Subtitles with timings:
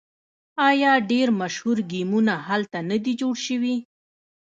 [0.69, 3.75] آیا ډیر مشهور ګیمونه هلته نه دي جوړ شوي؟